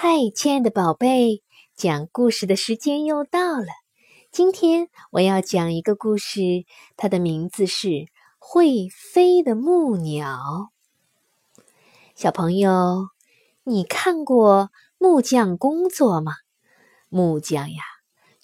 [0.00, 1.42] 嗨，亲爱的宝贝，
[1.74, 3.66] 讲故事的时间又到了。
[4.30, 6.40] 今天我要讲一个故事，
[6.96, 7.88] 它的名字是
[8.38, 10.70] 《会飞的木鸟》。
[12.14, 13.08] 小朋友，
[13.64, 16.34] 你看过木匠工作吗？
[17.08, 17.82] 木匠呀，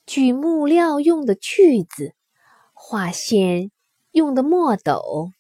[0.05, 2.17] 锯木料用的锯子，
[2.73, 3.71] 画线
[4.11, 5.31] 用的墨斗，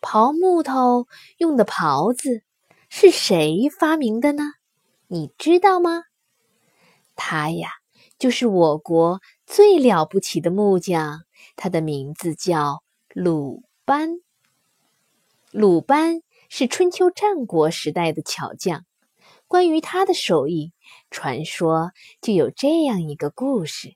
[0.00, 1.06] 刨木头
[1.38, 2.42] 用的刨子，
[2.88, 4.42] 是谁发明的呢？
[5.12, 6.04] 你知道吗？
[7.14, 7.68] 他呀，
[8.18, 14.22] 就是我国最了不起的木匠，他的名字叫鲁班。
[15.50, 18.86] 鲁班是春秋战国时代的巧匠。
[19.46, 20.72] 关于他的手艺，
[21.10, 21.90] 传说
[22.22, 23.94] 就有这样一个故事：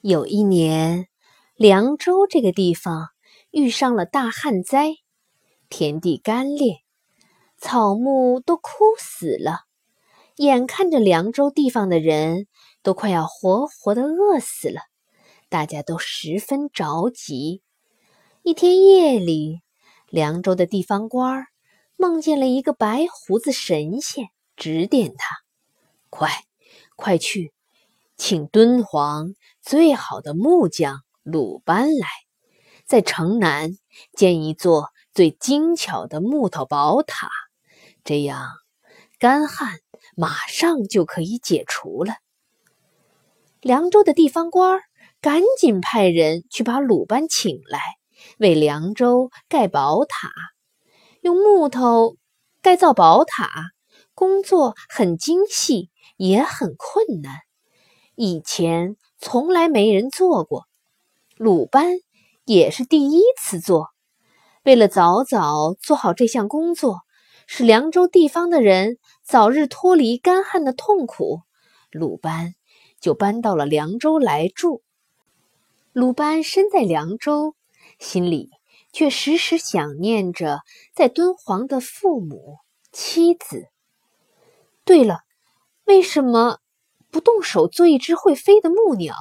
[0.00, 1.08] 有一年，
[1.56, 3.08] 凉州这个地方
[3.50, 4.94] 遇上了大旱灾，
[5.68, 6.84] 田地干裂，
[7.58, 9.63] 草木都枯死了。
[10.36, 12.48] 眼看着凉州地方的人
[12.82, 14.80] 都快要活活的饿死了，
[15.48, 17.62] 大家都十分着急。
[18.42, 19.62] 一天夜里，
[20.08, 21.46] 凉州的地方官
[21.96, 24.26] 梦见了一个白胡子神仙，
[24.56, 25.36] 指点他
[26.10, 26.30] ：“快，
[26.96, 27.54] 快去，
[28.16, 32.08] 请敦煌最好的木匠鲁班来，
[32.84, 33.78] 在城南
[34.12, 37.30] 建一座最精巧的木头宝塔，
[38.02, 38.50] 这样
[39.20, 39.78] 干旱。”
[40.16, 42.14] 马上就可以解除了。
[43.60, 44.80] 凉州的地方官
[45.20, 47.80] 赶紧派人去把鲁班请来，
[48.38, 50.30] 为凉州盖宝塔。
[51.22, 52.16] 用木头
[52.62, 53.48] 盖造宝塔，
[54.14, 57.38] 工作很精细，也很困难。
[58.14, 60.66] 以前从来没人做过，
[61.36, 61.94] 鲁班
[62.44, 63.88] 也是第一次做。
[64.62, 67.00] 为了早早做好这项工作。
[67.46, 71.40] 使凉州地方的人早日脱离干旱的痛苦，
[71.90, 72.54] 鲁班
[73.00, 74.82] 就搬到了凉州来住。
[75.94, 77.56] 鲁班身在凉州，
[77.98, 78.50] 心里
[78.92, 80.60] 却时时想念着
[80.94, 82.58] 在敦煌的父母、
[82.92, 83.68] 妻子。
[84.84, 85.20] 对了，
[85.84, 86.58] 为什么
[87.10, 89.16] 不动手做一只会飞的木鸟，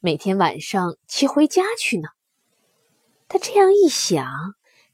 [0.00, 2.08] 每天晚上骑回家去呢？
[3.28, 4.26] 他这样一想。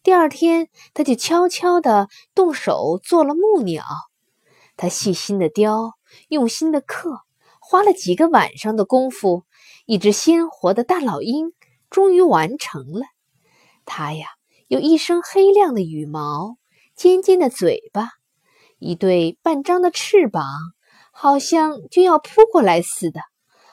[0.03, 3.83] 第二天，他就悄悄地动手做了木鸟。
[4.77, 5.93] 他细心的雕，
[6.29, 7.21] 用心的刻，
[7.61, 9.45] 花了几个晚上的功夫，
[9.87, 11.53] 一只鲜活的大老鹰
[11.91, 13.07] 终于完成了。
[13.85, 14.29] 它呀，
[14.69, 16.57] 有一身黑亮的羽毛，
[16.95, 18.09] 尖尖的嘴巴，
[18.79, 20.45] 一对半张的翅膀，
[21.13, 23.21] 好像就要扑过来似的，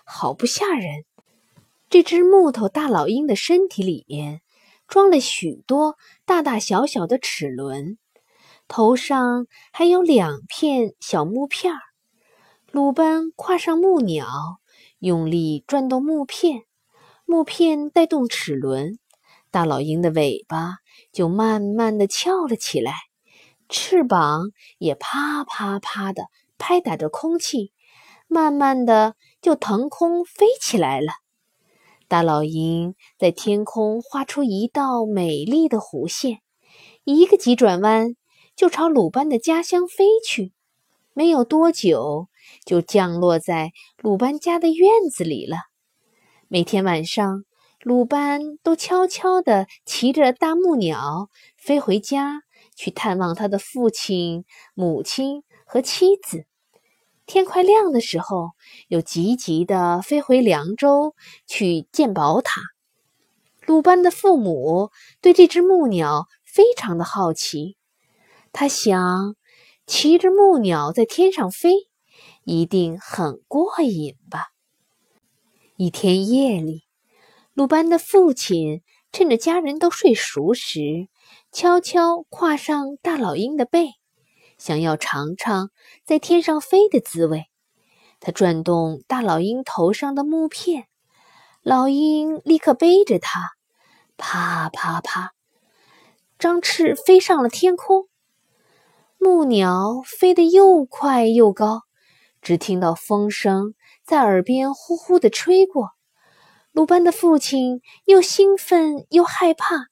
[0.05, 1.05] 好不吓人。
[1.89, 4.41] 这只木头大老鹰的身体里面。
[4.87, 5.95] 装了许多
[6.25, 7.97] 大大小小的齿轮，
[8.71, 11.79] 头上还有两片小木片儿。
[12.71, 14.25] 鲁班跨上木鸟，
[14.99, 16.61] 用力转动木片，
[17.25, 18.97] 木片带动齿轮，
[19.51, 20.77] 大老鹰的尾巴
[21.11, 22.93] 就慢慢的翘了起来，
[23.67, 26.27] 翅膀也啪啪啪的
[26.57, 27.73] 拍打着空气，
[28.29, 31.11] 慢慢的就腾空飞起来了。
[32.07, 36.39] 大老鹰在天空画出一道美丽的弧线，
[37.03, 38.15] 一个急转弯
[38.55, 40.53] 就朝鲁班的家乡飞去。
[41.13, 42.29] 没有多久，
[42.65, 45.57] 就降落在鲁班家的院子里了。
[46.47, 47.43] 每天晚上，
[47.81, 52.43] 鲁班都悄悄地骑着大木鸟飞回家，
[52.75, 56.45] 去探望他的父亲、母亲和妻子。
[57.25, 58.51] 天快亮的时候，
[58.87, 62.61] 又急急地飞回凉州去建宝塔。
[63.65, 64.91] 鲁班的父母
[65.21, 67.77] 对这只木鸟非常的好奇，
[68.53, 69.35] 他想，
[69.87, 71.89] 骑着木鸟在天上飞，
[72.43, 74.47] 一定很过瘾吧。
[75.77, 76.83] 一天夜里，
[77.53, 81.07] 鲁班的父亲趁着家人都睡熟时，
[81.51, 83.93] 悄悄跨上大老鹰的背。
[84.57, 85.71] 想要尝尝
[86.05, 87.45] 在天上飞的滋味，
[88.19, 90.85] 他转动大老鹰头上的木片，
[91.63, 93.39] 老鹰立刻背着它，
[94.17, 95.31] 啪啪啪，
[96.37, 98.10] 张翅飞上了天空。
[99.23, 101.83] 木鸟飞得又快又高，
[102.41, 105.91] 只听到风声在耳边呼呼地吹过。
[106.71, 109.85] 鲁班的父亲又兴奋又害怕，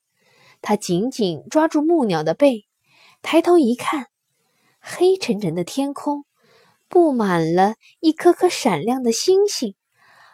[0.63, 2.65] 他紧紧抓住木鸟的背，
[3.21, 4.07] 抬头一看。
[4.79, 6.25] 黑沉沉的天空，
[6.87, 9.75] 布满了一颗颗闪亮的星星，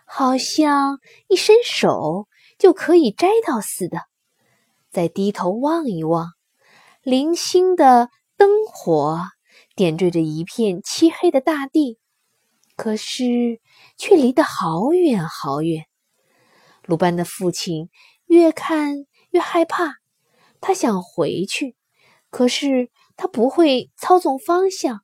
[0.05, 3.97] 好像一伸手就可以摘到似的。
[4.89, 6.29] 再低头望一望，
[7.03, 9.19] 零星的灯火
[9.75, 11.97] 点缀着一片漆黑的大地，
[12.75, 13.61] 可是
[13.97, 15.85] 却离得好远好远。
[16.83, 17.89] 鲁班的父亲
[18.25, 19.95] 越看越害怕，
[20.61, 21.75] 他想回去，
[22.29, 25.01] 可是他不会操纵方向，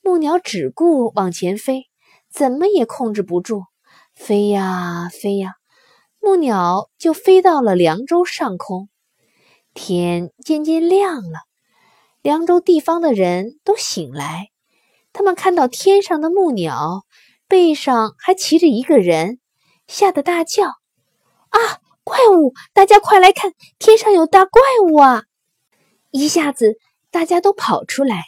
[0.00, 1.86] 木鸟只顾往前飞，
[2.30, 3.64] 怎么也控制不住，
[4.14, 5.54] 飞呀飞呀，
[6.20, 8.88] 木鸟就飞到了凉州上空。
[9.74, 11.47] 天渐渐亮了，
[12.28, 14.50] 凉州地方的人都醒来。
[15.14, 17.06] 他们看到天上的木鸟，
[17.48, 19.40] 背上还骑着一个人，
[19.86, 20.64] 吓得大叫
[21.48, 21.58] ：“啊，
[22.04, 22.52] 怪物！
[22.74, 25.22] 大家快来看，天上有大怪物啊！”
[26.12, 26.76] 一下子，
[27.10, 28.24] 大家都跑出来，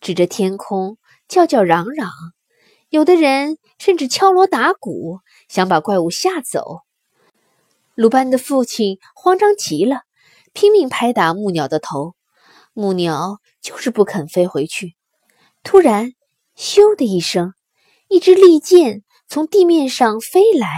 [0.00, 0.96] 指着天空
[1.26, 2.08] 叫叫嚷嚷，
[2.88, 6.82] 有的人甚至敲锣打鼓，想把怪物吓走。
[7.96, 10.02] 鲁班的父亲慌张极了。
[10.52, 12.14] 拼命拍打木鸟的头，
[12.74, 14.96] 木鸟就是不肯飞回去。
[15.62, 16.12] 突然，
[16.56, 17.54] 咻的一声，
[18.08, 20.68] 一支利箭从地面上飞来，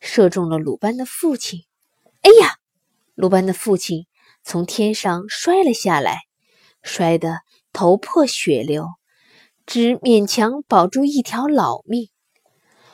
[0.00, 1.62] 射中了鲁班的父亲。
[2.20, 2.56] 哎呀！
[3.14, 4.06] 鲁班的父亲
[4.44, 6.18] 从天上摔了下来，
[6.82, 7.40] 摔得
[7.72, 8.86] 头破血流，
[9.64, 12.10] 只勉强保住一条老命。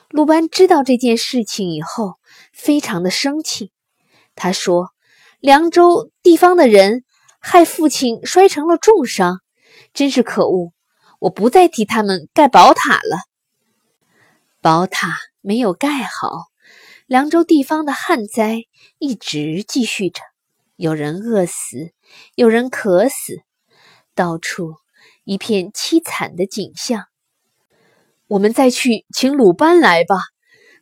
[0.09, 2.15] 鲁班知道这件事情以后，
[2.53, 3.73] 非常的生气。
[4.37, 4.93] 他说。
[5.39, 7.05] 凉州地方的人
[7.49, 9.41] 害父亲摔成了重伤，
[9.95, 10.73] 真是可恶！
[11.21, 13.21] 我不再替他们盖宝塔了。
[14.61, 16.47] 宝塔没有盖好，
[17.07, 18.63] 凉州地方的旱灾
[18.99, 20.23] 一直继续着，
[20.75, 21.93] 有人饿死，
[22.35, 23.37] 有人渴死，
[24.17, 24.75] 到处
[25.23, 27.05] 一片凄惨的景象。
[28.27, 30.17] 我们再去请鲁班来吧，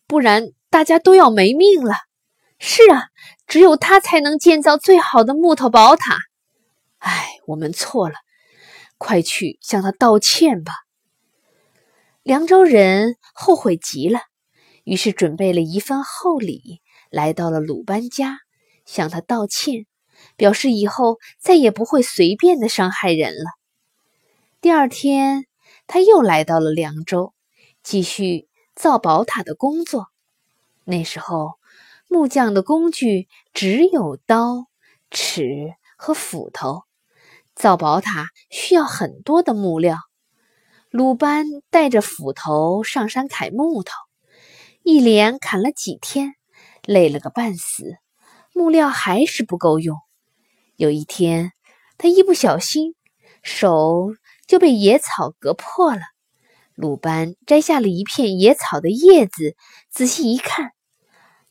[0.06, 1.92] 不然大家都要没命了。
[2.58, 3.08] 是啊，
[3.46, 6.16] 只有他才能建造最好的木头宝塔。
[7.04, 8.14] 唉，我们错了，
[8.96, 10.72] 快去向他道歉吧。
[12.22, 14.20] 凉州人后悔极了，
[14.84, 16.80] 于是准备了一份厚礼，
[17.10, 18.38] 来到了鲁班家，
[18.86, 19.84] 向他道歉，
[20.36, 23.50] 表示以后再也不会随便的伤害人了。
[24.62, 25.44] 第二天，
[25.86, 27.34] 他又来到了凉州，
[27.82, 30.06] 继续造宝塔的工作。
[30.84, 31.58] 那时候。
[32.06, 34.66] 木匠的工具只有刀、
[35.10, 36.83] 尺和斧头，
[37.54, 39.98] 造宝塔需要很多的木料。
[40.90, 43.92] 鲁班带着斧头上山砍木头，
[44.82, 46.34] 一连砍了几天，
[46.84, 47.96] 累了个半死，
[48.52, 49.96] 木料还是不够用。
[50.76, 51.52] 有一天，
[51.98, 52.94] 他一不小心，
[53.42, 54.12] 手
[54.46, 56.02] 就被野草割破了。
[56.74, 59.56] 鲁班摘下了一片野草的叶子，
[59.90, 60.72] 仔细一看。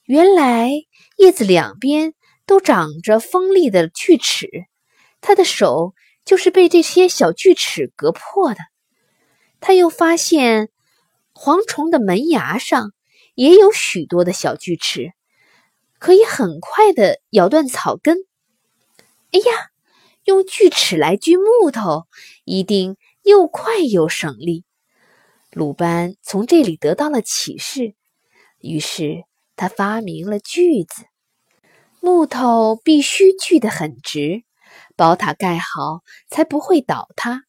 [0.03, 0.69] 原来
[1.17, 2.13] 叶子两边
[2.45, 4.47] 都长着锋利的锯齿，
[5.23, 8.59] 他的手就是被这些小锯齿割破的。
[9.59, 10.69] 他又发现
[11.33, 12.91] 蝗虫的门牙上
[13.33, 15.13] 也有许多的小锯齿，
[15.97, 18.17] 可以很快的咬断草根。
[19.31, 19.71] 哎呀，
[20.25, 22.03] 用锯齿来锯木头，
[22.43, 24.65] 一定又快又省力。
[25.51, 27.95] 鲁班从这里得到了启示，
[28.59, 29.23] 于是。
[29.55, 31.03] 他发明了锯子，
[32.01, 34.43] 木头必须锯得很直，
[34.95, 37.43] 宝塔盖好才不会倒塌。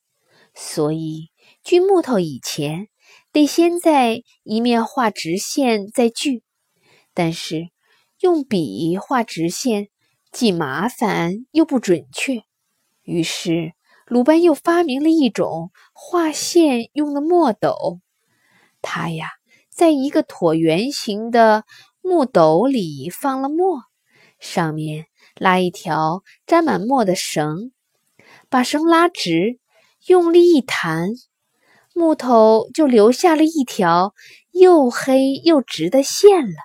[0.55, 1.31] 所以
[1.63, 2.89] 锯木头以前，
[3.33, 6.43] 得先在一面画直线再锯。
[7.13, 7.69] 但是
[8.21, 9.89] 用笔画直线
[10.33, 12.43] 既麻烦又不准确，
[13.03, 13.73] 于是
[14.07, 18.01] 鲁班又发明了一种画线用的墨斗。
[18.83, 19.29] 他呀，
[19.71, 21.65] 在一个椭圆形的。
[22.07, 23.81] 木斗里放了墨，
[24.39, 27.73] 上面拉一条沾满墨的绳，
[28.49, 29.59] 把绳拉直，
[30.07, 31.09] 用力一弹，
[31.95, 34.15] 木头就留下了一条
[34.53, 36.57] 又黑又直的线了。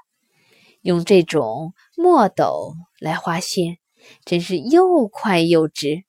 [0.82, 3.80] 用这种墨斗来画线，
[4.24, 6.04] 真是又快又直。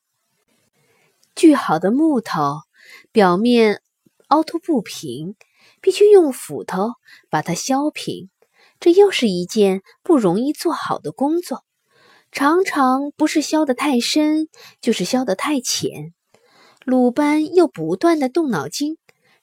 [1.35, 2.59] 锯好的木头
[3.11, 3.81] 表面
[4.27, 5.35] 凹凸不平，
[5.81, 6.91] 必须用斧头
[7.29, 8.29] 把它削平。
[8.79, 11.63] 这又是一件不容易做好的工作，
[12.31, 14.47] 常常不是削得太深，
[14.79, 16.13] 就是削得太浅。
[16.85, 18.97] 鲁班又不断的动脑筋，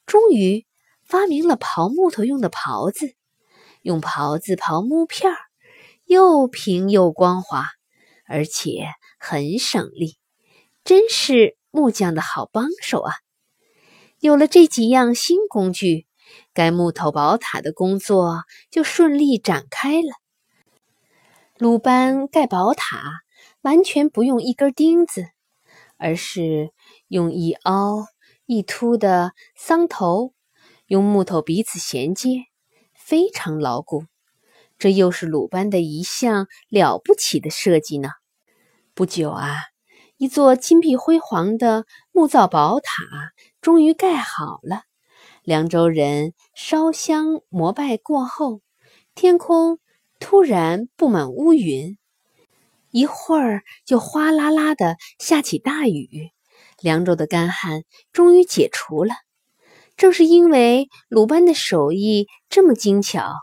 [0.07, 0.65] 终于
[1.05, 3.13] 发明了刨木头用的刨子。
[3.83, 5.37] 用刨子刨木片儿，
[6.03, 7.67] 又平又光滑，
[8.27, 8.87] 而且
[9.19, 10.17] 很省力，
[10.83, 13.13] 真是木匠的好帮手啊！
[14.19, 16.07] 有了这几样新工具。
[16.53, 20.11] 该木头宝塔的工作就顺利展开了。
[21.59, 23.19] 鲁班盖宝塔
[23.59, 25.25] 完全不用一根钉子，
[25.97, 26.71] 而是
[27.09, 28.05] 用一凹
[28.45, 30.33] 一凸的桑头，
[30.87, 32.45] 用木头彼此衔接，
[32.95, 34.05] 非常牢固。
[34.77, 38.11] 这又是鲁班的一项了不起的设计呢。
[38.93, 39.57] 不久啊，
[40.15, 43.03] 一座金碧辉煌的木造宝塔
[43.59, 44.83] 终于盖好了。
[45.43, 48.61] 凉州人烧香膜拜过后，
[49.13, 49.77] 天空
[50.19, 51.97] 突然布满乌云，
[52.91, 56.29] 一会儿就哗啦啦的下起大雨。
[56.81, 59.13] 凉州的干旱终于解除了。
[59.97, 63.33] 正是因为鲁班的手艺这么精巧，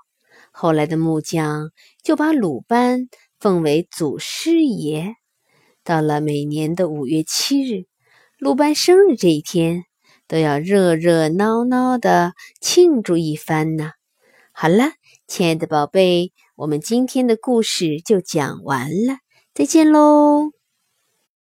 [0.52, 1.71] 后来的木匠
[2.02, 3.09] 就把鲁班
[3.40, 5.14] 奉为祖师爷。
[5.83, 7.87] 到了每年的五月七日，
[8.38, 9.85] 鲁班生日这一天。
[10.28, 13.92] 都要热热闹闹的庆祝一番呢。
[14.52, 14.90] 好了，
[15.28, 19.18] 亲爱的宝贝，我们今天的故事就讲完了，
[19.52, 20.55] 再见喽。